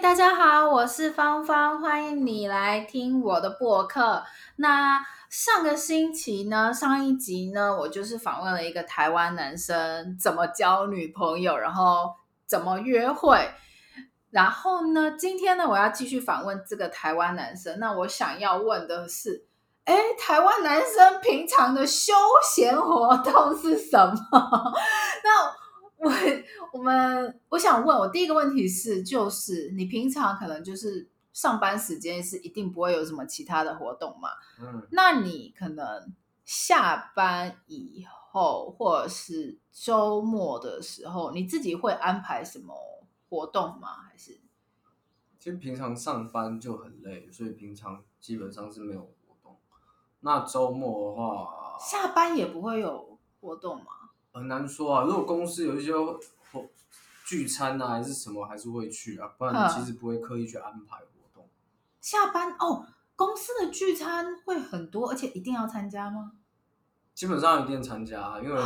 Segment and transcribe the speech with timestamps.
[0.00, 4.22] 大家好，我是芳芳，欢迎你来听我的播客。
[4.54, 12.14] 那上个星期呢，上一集呢，我就是访问了一个台湾男生怎么交女朋友，然后
[12.46, 13.50] 怎么约会。
[14.30, 17.80] 然后呢，今天呢，我要继续访问这个台湾男生。
[17.80, 19.46] 那我想要问的是，
[19.84, 22.12] 哎，台湾男生平常的休
[22.54, 24.14] 闲活动是什么？
[25.24, 25.52] 那
[25.98, 26.10] 我
[26.72, 31.08] 我们我想问，我第一个问题是，就是你平常可能就是。
[31.30, 34.30] 上班时间是一定不会有什么其他的活动嘛？
[34.60, 36.12] 嗯，那你可能
[36.44, 42.74] 下班以后，或者是周末的时候，你自己会安排什么
[43.28, 43.98] 活动吗？
[44.02, 44.40] 还是？
[45.38, 49.56] 其实平常上班就很累，所以平常基本上是没有活动。
[50.20, 53.92] 那周末的话，下班也不会有活动吗？
[54.32, 55.04] 很难说啊。
[55.04, 55.92] 如果公司有一些
[57.26, 59.28] 聚餐啊，还是什么，还是会去啊。
[59.38, 60.98] 不然其实不会刻意去安排。
[62.00, 66.32] 下班哦，公司的聚餐会很多，而且一定要参加吗？
[67.12, 68.60] 基本上一定参加，因为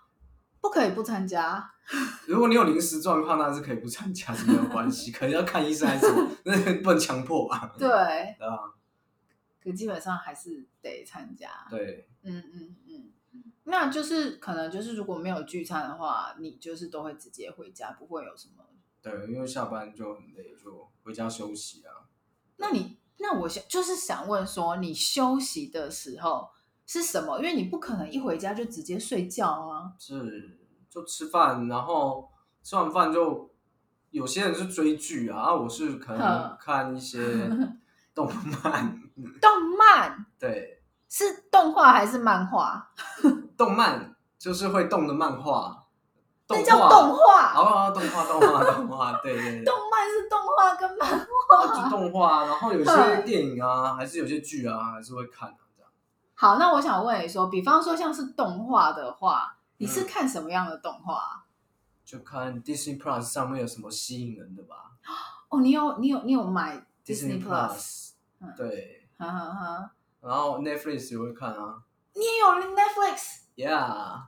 [0.62, 1.72] 不可以不参加。
[2.26, 7.74] 如果你有临时状况，那是可以不参加是没有关系，可能要看医生还是什么，那不能强迫吧？
[7.76, 7.88] 对，
[8.38, 8.72] 对吧？
[9.62, 11.50] 可基本上还是得参加。
[11.68, 13.12] 对，嗯嗯嗯，
[13.64, 18.64] 那就是可能就是如果没有聚餐的话，你就是都会直接回家，不会有什么。
[19.02, 22.06] 对，因为下班就很累，就回家休息啊。
[22.56, 26.48] 那你那我想就是想问说，你休息的时候
[26.86, 27.38] 是什么？
[27.38, 29.92] 因为你不可能一回家就直接睡觉啊。
[29.98, 32.30] 是，就吃饭，然后
[32.62, 33.50] 吃完饭就
[34.10, 37.20] 有些人是追剧啊，我是可能看一些
[38.14, 39.02] 动漫。
[39.40, 40.26] 动漫？
[40.38, 40.75] 对，
[41.08, 42.90] 是动画还是漫画？
[43.56, 45.82] 动漫就是会动的漫画。
[46.48, 49.64] 那叫动画，好好，动画，动画，动画， 对对对。
[49.64, 51.66] 动漫是动画跟漫画。
[51.66, 55.90] 就动画，然后有些电影啊，还是有些剧啊，还是会看的这样。
[56.34, 61.42] 好，那我想问你说，比方说像是动画的话，你是看什么样的动画？
[62.04, 64.92] 就看 Disney Plus 上面有什么吸引人的吧。
[65.48, 68.10] 哦，你有你有你有买 Disney Plus？
[68.56, 69.90] 对，哈哈哈。
[70.26, 71.76] 然后 Netflix 也会看啊。
[72.14, 74.22] 你也有 Netflix？Yeah。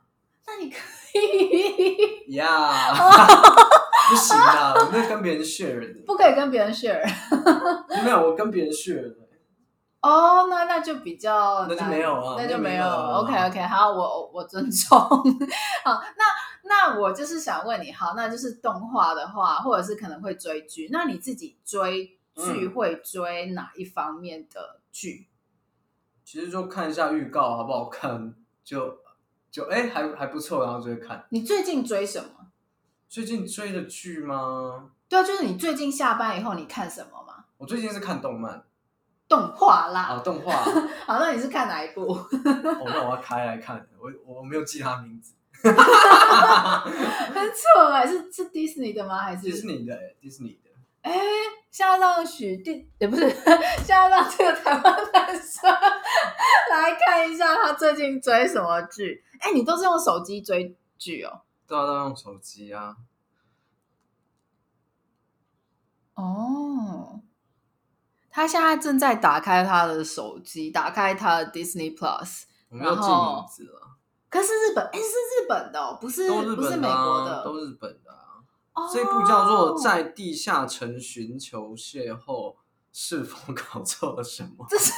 [0.46, 0.78] 那你可
[1.12, 2.94] 以 Yeah，
[4.08, 7.04] 不行啊，我没有跟别人 share 的，不可以跟别人 share。
[8.02, 9.14] 没有，我跟别人 share 的。
[10.00, 12.86] 哦，那那就比较，那就没有啊，那就没有。
[12.86, 14.98] OK OK，好，我我尊重。
[14.98, 16.24] 好，那
[16.62, 25.27] 那我就是想问你，好，那就是动画的话，或者是可能会追剧，那你自己追剧会追哪一方面的剧？
[26.30, 28.98] 其实就看一下预告好不好看就。
[29.50, 31.24] 就哎，还还不错，然后就会看。
[31.30, 32.28] 你最近追什么？
[33.08, 34.90] 最近追的剧吗？
[35.08, 37.46] 对啊，就是你最近下班以后你看什么吗？
[37.56, 38.62] 我最近是看动漫，
[39.26, 40.02] 动画啦。
[40.02, 40.52] 啊，动画。
[41.08, 42.12] 好，那你是看哪一部？
[42.12, 42.28] 哦，
[42.84, 43.88] 那我要开来看。
[43.98, 45.32] 我我没有记他名字。
[45.64, 45.72] 很
[47.48, 49.20] 丑哎，是是迪士尼的吗？
[49.20, 49.98] 还是迪士尼的？
[50.20, 50.67] 迪士尼的。
[51.02, 51.12] 哎，
[51.70, 55.70] 现在让许地也不是，现在让这个台湾男生
[56.70, 59.24] 来看一下他最近追什么剧。
[59.40, 61.42] 哎，你都是用手机追剧哦？
[61.66, 62.96] 对啊，都用手机啊。
[66.14, 67.20] 哦，
[68.30, 73.46] 他现在正在打开他的手机，打开他的 Disney Plus，然后。
[74.30, 78.27] 可是日本，哎，是日本的哦，不是，不是美国的，都日本的啊。
[78.78, 82.52] 哦，这部叫做《在地下城寻求邂逅》。
[82.90, 84.66] 是否搞错了什么？
[84.68, 84.90] 这是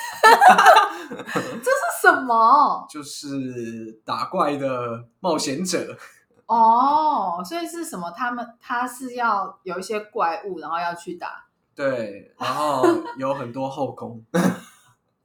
[1.11, 2.87] 这是什么？
[2.89, 5.95] 就是打怪的冒险者
[6.47, 8.11] 哦，所以是什么？
[8.13, 11.45] 他们他是要有一些怪物，然后要去打。
[11.75, 12.83] 对，然后
[13.19, 14.25] 有很多后宫。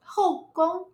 [0.03, 0.89] 后宫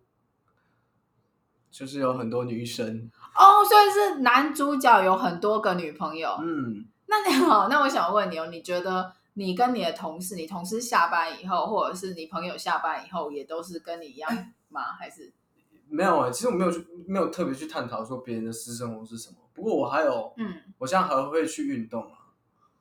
[1.72, 6.38] 就是有很多女生哦，所以是男主角有很多个女朋友。
[6.42, 9.14] 嗯，那你好，那我想问你哦，你觉得？
[9.36, 14.30] 你跟你的同事，你同事下班以后，或者是你朋友下班以后，也都是跟你一样
[14.68, 14.82] 吗？
[15.00, 15.32] 还是
[15.88, 16.32] 没有啊、欸？
[16.32, 19.38] 其实我没有去，没有特别去探讨说别人的私生活是什么。
[19.54, 22.28] 不过我还有，嗯，我现在还会去运动啊。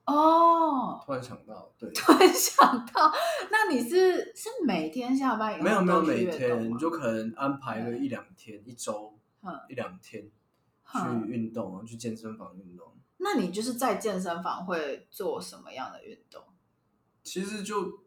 [0.06, 3.12] 哦，突然想到，对，突然想到，
[3.52, 5.62] 那你是是每天下班以后？
[5.62, 9.14] 没有没有每天，就可能安排个一两天，嗯、一周，
[9.44, 10.28] 嗯、一两天
[10.84, 12.88] 去运动啊，去健身房运动。
[13.22, 16.42] 那你就是在健身房会做什么样的运动？
[17.22, 18.00] 其实就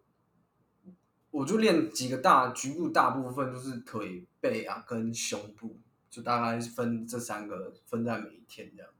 [1.31, 5.77] 我就练几个大局部，大部分就是腿、背啊跟胸部，
[6.09, 8.91] 就大概分这三个分在每一天这样。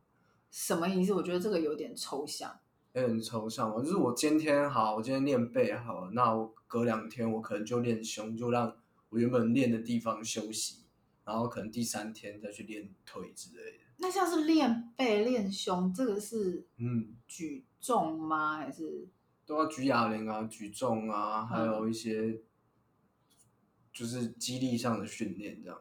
[0.52, 1.14] 什么意思？
[1.14, 2.60] 我觉得这个有点抽象。
[2.94, 8.76] 有点抽象嘛，就是我今天好，我今天练背好，那我隔两天我可能就练胸，就让
[9.10, 10.83] 我原本练的地方休息，
[11.26, 13.84] 然后可能第三天再去练腿之类的。
[13.98, 18.58] 那像是练背、练胸，这个是嗯举重吗？
[18.58, 19.08] 还是
[19.46, 22.42] 都要举哑铃啊、举重啊，还有一些
[23.94, 25.80] 就是肌力上的训练这样。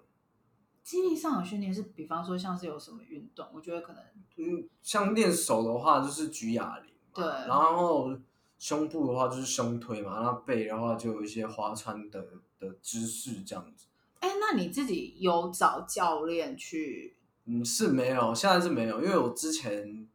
[0.83, 3.49] 肌力上的训练是，比方说像是有什么运动？
[3.55, 4.03] 我觉得可能
[4.37, 8.19] 嗯，像练手的话就是举哑铃，对，然后
[8.59, 12.25] 胸部的话就是胸推嘛，那背的话就有一些划船的
[12.59, 13.87] 的姿势这样子。
[14.23, 17.19] 哎，那你自己有找教练去？
[17.45, 20.09] 嗯，是没有，现在是没有，因为我之前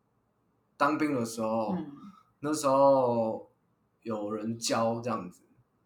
[0.75, 1.92] 当兵的时候，嗯、
[2.39, 3.51] 那时候
[4.01, 5.44] 有人教这样子，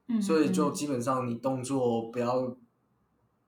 [0.07, 2.55] 嗯、所以就基本上你动作不要。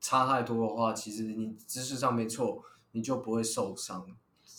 [0.06, 2.62] 差太多的话，其实你姿势上没错，
[2.92, 4.04] 你就不会受伤。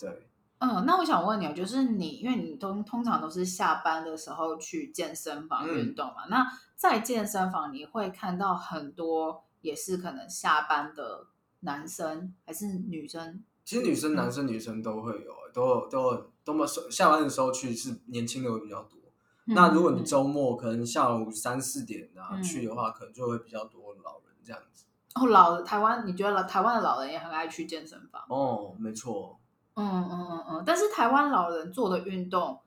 [0.02, 0.28] 对，
[0.58, 11.26] 嗯，那我想问你，就是你，因为你通通常都是下班的时候去健身房运动嘛，嗯、那在健身房你会看到很多也是可能下班的
[11.62, 13.44] 男生还是女生？
[13.64, 19.00] 其实女生、男生、女生都会有，嗯、都有都有都么下班的时候去是年轻的会比较多。
[19.48, 24.86] 嗯、那如果你周末可能下午三四点啊、嗯、去的话，可能就会比较多老人这样子。
[25.16, 28.22] 哦，老台湾，你觉得台湾的老人也很爱去健身房？
[28.30, 29.40] 哦，没错。
[29.74, 32.60] 嗯嗯嗯嗯，但是台湾老人做的运动，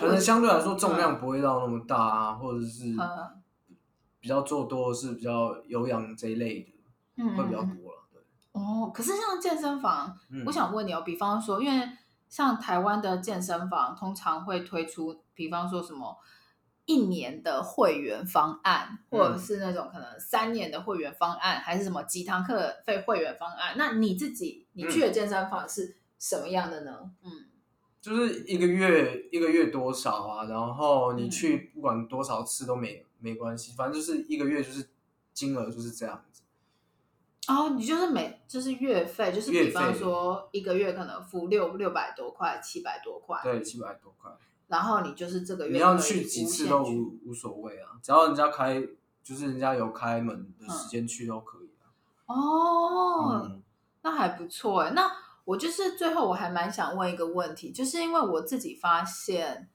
[0.00, 2.96] 可能相对来说重量不会到那么大啊，嗯、或者是
[4.24, 6.72] 比较做多的是比较有氧这一类的，
[7.16, 8.08] 嗯，会比较多了。
[8.10, 8.22] 对。
[8.52, 11.86] 哦，可是像健身房，嗯、我想问你哦，比方说，因为
[12.30, 16.16] 像台湾的健身房通常会推出，比方说什么？
[16.86, 23.74] 一年的会员方案，或者是那种可能三年的会员方案，嗯、还是什么几堂课费会员方案？
[23.76, 27.10] 那你自己你去的健身房是什么样的呢？
[27.22, 27.30] 嗯，
[28.04, 30.44] 就是一个月一个月多少啊？
[30.44, 34.90] 然后你去不管多少次都没没关系，反正就是一个月就是
[35.32, 36.42] 金额就是这样子。
[37.48, 44.30] 哦，你就是每就是月费，就是比方说一个月可能付六六百多块，七百多块，对，七百多块。
[44.66, 48.86] 然后你就是这个月，你要去几次都无无所谓啊，只要人家开，
[49.22, 51.88] 就是人家有开门的时间去都可以啊。
[52.26, 53.62] 嗯、哦，嗯、
[54.02, 54.90] 那还不错哎。
[54.90, 55.10] 那
[55.44, 59.68] 我就是最后我还蛮想问一个问题，就是因为我自己发现，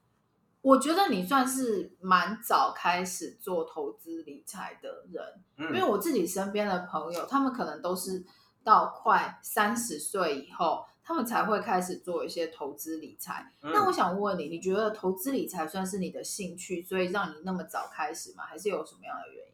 [0.61, 5.23] 我觉得你算是蛮早开始做投资理财的人，
[5.57, 8.25] 嗯、因为我自己身边的朋友，他们可能都是
[8.63, 10.85] 到快三十岁以后。
[11.01, 13.51] 他们才会开始做一些投资理财。
[13.63, 18.43] 嗯、那我想问你，你觉得投资理财算是你的兴趣，所以让你那么早开始吗？
[18.43, 19.53] 还是有什么样的原因？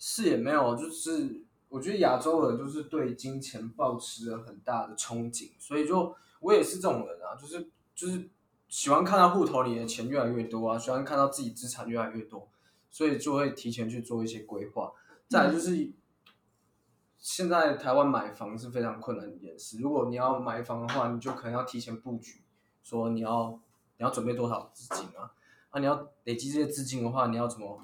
[0.00, 8.28] 是也没有，就是我觉得亚洲人就是对金钱抱持了很大的憧憬，所以就我也是这种人啊，就是就是
[8.68, 12.46] 喜欢看到户头里的钱越来越多啊，喜欢看到自己资产越来越多，
[12.90, 14.92] 所以就会提前去做一些规划。
[15.26, 15.74] 再来就是。
[15.76, 15.94] 嗯
[17.22, 19.78] 现在台湾买房是非常困难的一件事。
[19.78, 22.40] 如果你要买房的话，你就可能要提前布局，
[22.82, 23.60] 说你要
[23.98, 25.30] 你要准备多少资金啊？
[25.68, 27.78] 啊，你要累积这些资金的话，你要怎么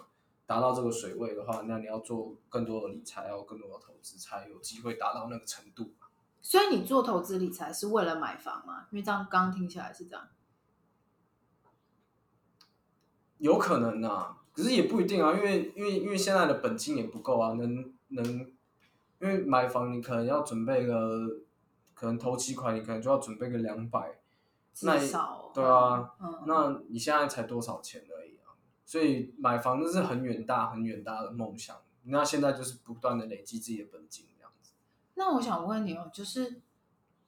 [0.46, 5.92] 达到这个水位的话，那你要做更多的理财，要更多的投资，才有机会达到那个程度。
[6.40, 8.86] 所以你做投资理财是为了买房吗？
[8.90, 10.28] 因为这样刚刚听起来是这样。
[13.38, 18.52] 有可能啊，可是也不一定啊，因为因为因为现在的本金也不够啊，能能。
[19.18, 21.38] 因为买房，你可能要准备个，
[21.94, 24.20] 可能头期款，你可能就要准备个两百，
[24.74, 28.15] 至少，对啊，嗯、那你现在才多少钱而已啊？
[28.86, 31.76] 所以买房那是很远大、很远大的梦想。
[32.04, 34.70] 那现在就是不断的累积自己的本金这样子。
[35.16, 36.62] 那我想问你哦，就是，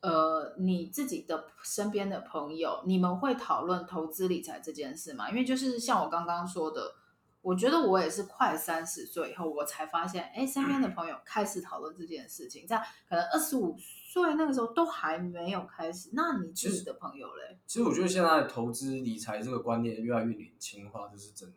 [0.00, 5.28] 呃，你自己的身边的朋友，你们会讨论投资理财这件事吗？
[5.28, 6.94] 因为就是像我刚刚说的。
[7.40, 12.76] 我觉得我也是快三十岁以后，我才发现，哎，身边的朋友开始讨论这件事情，在
[13.08, 13.76] 可能二十五
[14.22, 16.10] 岁那个时候都还没有开始。
[16.12, 17.58] 那你自己的朋友嘞？
[17.66, 21.56] 其实我觉得现在投资理财这个观念越来越年轻化，这是真的。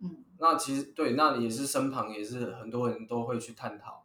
[0.00, 4.04] 嗯，那其实对，那也是身旁也是很多人都会去探讨，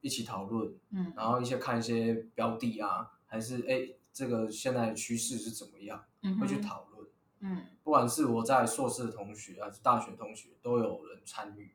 [0.00, 7.08] 一起讨论，嗯，然后一些看一些标的啊，还是哎，这个现在的趋势是怎么样，嗯，会去讨论。
[7.40, 11.74] 嗯，不管是我在硕士的同学还是大学同学，都有人参与。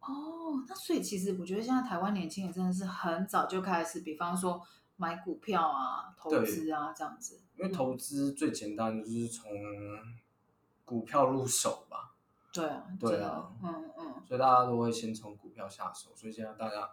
[0.00, 4.60] 哦，那所以其实我觉得现在台湾年轻人真的是很早就开始，比方说
[4.96, 7.40] 买股票啊、投资啊这样子。
[7.56, 9.50] 因为投资最简单的就是从
[10.84, 12.14] 股票入手吧。
[12.52, 14.14] 对啊，对啊，嗯嗯。
[14.26, 16.90] 所以大家都会先从股票下手，所以现在大家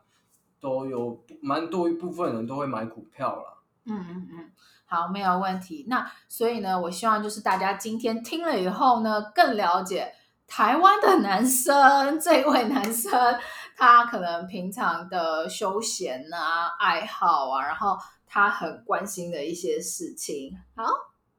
[0.60, 3.64] 都有蛮多一部分人都会买股票了。
[3.86, 4.52] 嗯嗯嗯，
[4.86, 5.86] 好，没有问题。
[5.88, 10.14] 那所以呢，我希望就是大家今天听了以后呢，更了解
[10.48, 13.12] 台湾的男生，这位男生
[13.76, 20.58] 他可能平常的休闲啊、爱好啊，然后他很关心的一些事情。
[20.76, 20.86] 好。